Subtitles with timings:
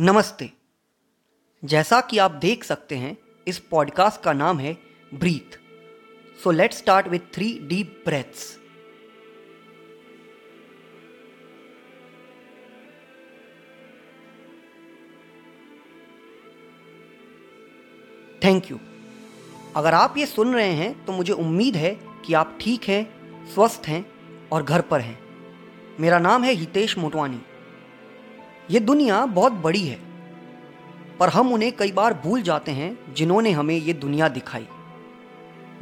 [0.00, 0.50] नमस्ते।
[1.62, 3.16] जैसा कि आप देख सकते हैं,
[3.48, 4.72] इस पॉडकास्ट का नाम है
[5.14, 5.56] breathe.
[6.42, 8.58] So let start with three deep breaths
[18.44, 18.78] thank you
[19.76, 21.96] अगर आप ये सुन रहे हैं तो मुझे उम्मीद है
[22.26, 23.04] कि आप ठीक हैं,
[23.54, 24.04] स्वस्थ हैं
[24.48, 25.18] और घर पर हैं।
[26.00, 27.40] मेरा नाम है हितेश मोटवानी।
[28.70, 29.98] ये दुनिया बहुत बड़ी है,
[31.20, 34.66] पर हम उन्हें कई बार भूल जाते हैं जिन्होंने हमें ये दुनिया दिखाई।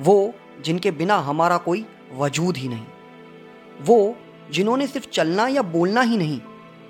[0.01, 2.87] वो जिनके बिना हमारा कोई वजूद ही नहीं।
[3.81, 4.17] वो
[4.51, 6.41] जिन्होंने सिर्फ़ चलना या बोलना ही नहीं,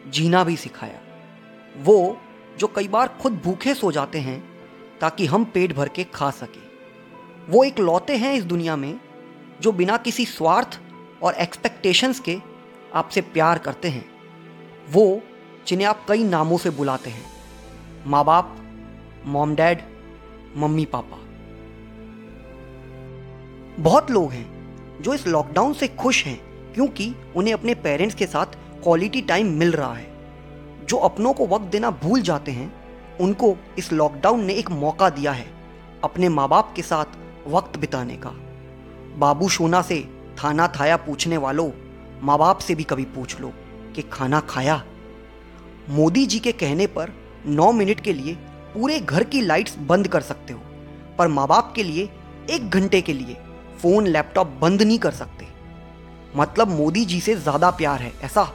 [0.09, 1.01] जीना भी सिखाया।
[1.77, 2.19] वो
[2.59, 4.39] जो कई बार खुद भूखे सो जाते हैं,
[5.01, 6.65] ताकि हम पेट भर के खा सके।
[7.53, 9.01] वो एक लौते हैं इस दुनिया में,
[9.61, 10.81] जो बिना किसी स्वार्थ
[11.23, 12.39] और एक्सपेक्टेशंस के
[12.95, 14.05] आपसे प्यार करते हैं।
[14.91, 15.23] वो
[15.67, 17.25] जिन्हें आप कई नामों से बुलाते हैं।
[18.07, 18.57] माँ बाप
[19.27, 19.83] मॉम डैड
[20.57, 21.19] मम्मी पापा
[23.83, 26.39] बहुत लोग हैं जो इस लॉकडाउन से खुश हैं
[26.75, 28.47] क्योंकि उन्हें अपने पेरेंट्स के साथ
[28.83, 30.07] क्वालिटी टाइम मिल रहा है।
[30.87, 32.73] जो अपनों को वक्त देना भूल जाते हैं,
[33.21, 35.47] उनको इस लॉकडाउन ने एक मौका दिया है
[36.05, 37.19] अपने माँ बाप के साथ
[37.49, 38.31] वक्त बिताने का।
[39.19, 40.01] बाबू सोना से
[40.45, 41.71] थाना थाया पूछने वालों
[42.23, 43.53] माँ बाप से भी कभी पूछ लो
[43.95, 44.83] कि खाना खाया?
[45.91, 47.13] मोदी जी के कहने पर
[47.47, 48.35] नौ मिनट के लिए
[48.75, 50.61] पूरे घर की लाइट्स बंद कर सकते हो,
[51.19, 52.09] पर माँ बाप के लिए
[52.51, 53.37] एक घंटे के लिए
[53.83, 55.47] फ़ोन, लैपटॉप बंद नहीं कर सकते।
[56.37, 58.53] मतलब मोदी जी से ज़्यादा प्यार है, ऐसा?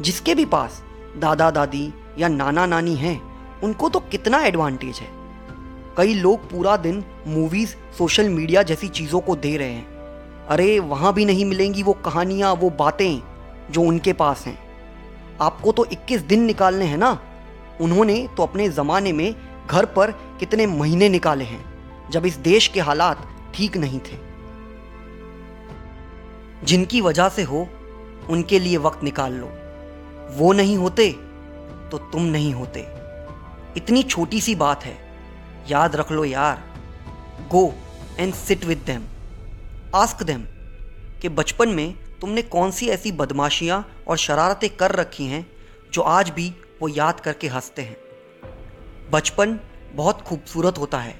[0.00, 0.82] जिसके भी पास
[1.18, 3.20] दादा, दादी या नाना, नानी हैं,
[3.60, 5.08] उनको तो कितना एडवांटेज है?
[5.96, 9.86] कई लोग पूरा दिन मूवीज़ सोशल मीडिया जैसी चीज़ों को दे रहे हैं।
[10.46, 13.22] अरे, वहाँ भी नहीं मिलेंगी वो कहानियाँ, वो बातें
[13.70, 14.69] जो उनके पास हैं।
[15.40, 17.18] आपको तो 21 दिन निकालने हैं ना?
[17.80, 19.34] उन्होंने तो अपने ज़माने में
[19.66, 24.18] घर पर कितने महीने निकाले हैं, जब इस देश के हालात ठीक नहीं थे।
[26.64, 27.68] जिनकी वजह से हो,
[28.30, 29.50] उनके लिए वक्त निकाल लो।
[30.30, 31.10] वो नहीं होते
[31.90, 32.80] तो तुम नहीं होते।
[33.76, 34.96] इतनी छोटी सी बात है।
[35.70, 36.62] याद रख लो यार।
[37.50, 37.72] Go
[38.18, 39.04] and sit with them
[39.94, 40.44] ask them
[41.22, 45.50] कि बचपन में तुमने कौन सी ऐसी बदमाशियाँ और शरारतें कर रखी हैं,
[45.92, 47.96] जो आज भी वो याद करके हँसते हैं।
[49.10, 49.60] बचपन
[49.92, 51.14] बहुत खूबसूरत होता है,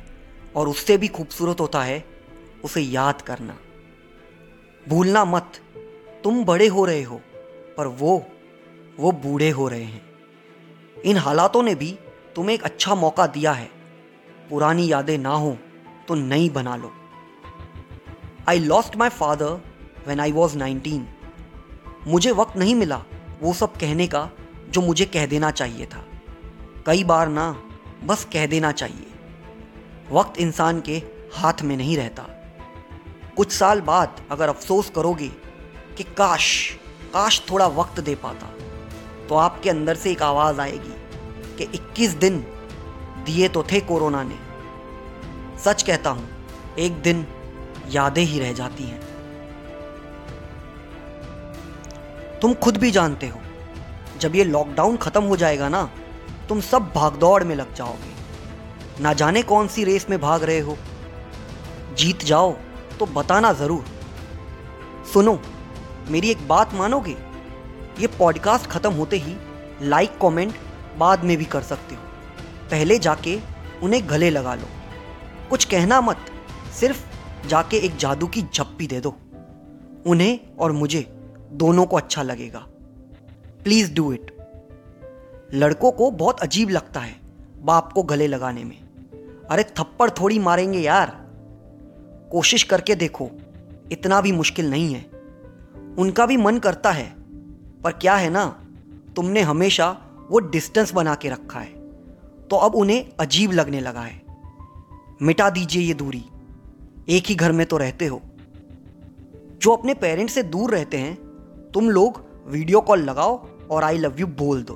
[0.57, 2.05] और उससे भी खूबसूरत होता है
[2.65, 3.57] उसे याद करना।
[4.89, 5.53] भूलना मत,
[6.25, 7.21] तुम बड़े हो रहे हो,
[7.79, 8.27] पर वो
[8.99, 10.11] वो बूढ़े हो रहे हैं।
[11.05, 11.99] इन हालातों ने भी
[12.35, 13.71] तुम्हें एक अच्छा मौका दिया है।
[14.51, 15.57] पुरानी यादें ना हो
[16.09, 16.93] तो नई बना लो।
[18.49, 19.61] I lost my father
[20.09, 21.09] when I was nineteen
[22.09, 23.03] मुझे वक्त नहीं मिला
[23.43, 24.29] वो सब कहने का
[24.71, 26.05] जो मुझे कह देना चाहिए था।
[26.87, 27.51] कई बार ना,
[28.05, 29.07] बस कह देना चाहिए।
[30.13, 31.03] वक्त इंसान के
[31.35, 32.27] हाथ में नहीं रहता।
[33.37, 35.29] कुछ साल बाद अगर अफसोस करोगे
[35.97, 36.79] कि काश
[37.15, 38.47] काश थोड़ा वक्त दे पाता
[39.29, 40.95] तो आपके अंदर से एक आवाज़ आएगी
[41.59, 42.39] कि 21 दिन
[43.27, 44.39] दिए तो थे कोरोना ने।
[45.65, 46.29] सच कहता हूँ,
[46.79, 47.27] एक दिन
[47.91, 49.10] यादें ही रह जाती हैं।
[52.43, 53.41] तुम खुद भी जानते हो।
[54.21, 55.91] जब ये लॉकडाउन खत्म हो जाएगा ना,
[56.49, 60.77] तुम सब भागदौड़ में लग जाओगे। ना जाने कौन सी रेस में भाग रहे हो।
[61.99, 62.53] जीत जाओ
[62.99, 63.85] तो बताना ज़रूर।
[65.13, 65.41] सुनो,
[66.09, 67.17] मेरी एक बात मानोगे?
[68.01, 69.37] ये पॉडकास्ट खत्म होते ही
[69.83, 70.55] लाइक कमेंट
[70.99, 72.03] बाद में भी कर सकते हो।
[72.71, 73.39] पहले जाके
[73.83, 74.69] उन्हें गले लगा लो।
[75.51, 76.17] कुछ कहना मत,
[76.81, 77.05] सिर्फ़
[77.49, 79.17] जाके एक जादू की झप्पी दे दो।
[80.07, 81.20] उन्हें और मुझे।
[81.53, 82.67] दोनों को अच्छा लगेगा।
[83.65, 84.37] प्लीज़ डू इट
[85.55, 87.21] लड़कों को बहुत अजीब लगता है
[87.63, 88.83] बाप को गले लगाने में।
[89.51, 91.31] अरे थप्पड़ थोड़ी मारेंगे यार।
[92.33, 93.31] कोशिश करके देखो,
[93.93, 95.11] इतना भी मुश्किल नहीं है।
[95.99, 97.15] उनका भी मन करता है,
[97.83, 98.67] पर क्या है ना,
[99.17, 101.81] तुमने हमेशा वो डिस्टेंस बना के रखा है।
[102.51, 104.23] तो अब उन्हें अजीब लगने लगा है।
[105.23, 106.25] मिटा दीजिए ये दूरी।
[107.09, 108.23] एक ही घर में तो रहते हो।
[109.63, 111.30] जो अपने पेरेंट्स से दूर रहते हैं
[111.75, 114.75] तुम लोग वीडियो कॉल लगाओ और आई लव यू बोल दो।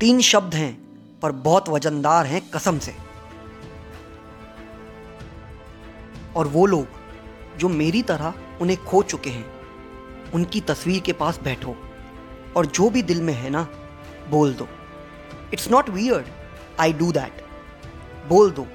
[0.00, 0.72] तीन शब्द हैं,
[1.20, 2.94] पर बहुत वजनदार हैं कसम से।
[6.36, 6.86] और वो लोग
[7.58, 9.46] जो मेरी तरह उन्हें खो चुके हैं,
[10.34, 11.76] उनकी तस्वीर के पास बैठो
[12.56, 13.66] और जो भी दिल में है ना,
[14.30, 14.68] बोल दो।
[15.52, 16.26] It's not weird
[16.80, 17.44] I do that
[18.28, 18.66] बोल दो,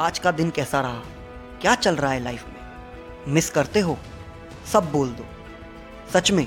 [0.00, 1.02] आज का दिन कैसा रहा?
[1.60, 3.32] क्या चल रहा है लाइफ में?
[3.34, 3.98] मिस करते हो?
[4.72, 5.35] सब बोल दो।
[6.12, 6.46] सच में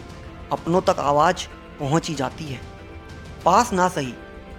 [0.51, 1.47] अपनों तक आवाज़
[1.79, 2.61] पहुँच ही जाती है।
[3.45, 4.13] पास ना सही,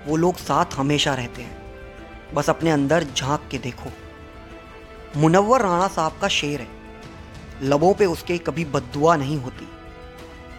[0.06, 1.60] वो लोग साथ हमेशा रहते हैं।
[2.34, 3.90] बस अपने अंदर झाँक के देखो।
[5.16, 6.68] मुनव्वर राणा साहब का शेर है।
[7.62, 9.68] लबों पे उसके कभी बदुआ नहीं होती।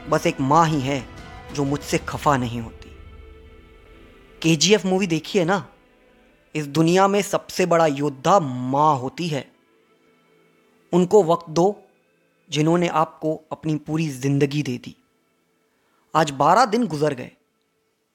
[0.10, 1.06] बस एक माँ ही है
[1.54, 2.98] जो मुझसे खफा नहीं होती।
[4.42, 5.68] के जी एफ़ मूवी देखी है ना?
[6.56, 9.52] इस दुनिया में सबसे बड़ा योद्धा माँ होती है।
[10.94, 11.84] उनको वक्त दो
[12.52, 14.96] जिन्होंने आपको अपनी पूरी ज़िंदगी दे दी।
[16.14, 17.32] आज बारह दिन गुजर गए,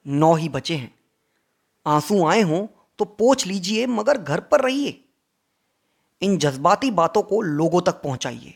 [0.06, 0.94] नौ ही बचे हैं।
[1.86, 2.66] आँसू आए हों
[2.98, 5.02] तो पोछ लीजिए, मगर घर पर रहिए।
[6.22, 8.54] इन जज्बाती बातों को लोगों तक पहुंचाइए,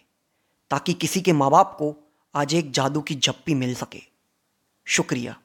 [0.71, 1.95] ताकि किसी के माँ बाप को
[2.35, 4.03] आज एक जादू की झप्पी मिल सके।
[4.87, 5.37] शुक्रिया।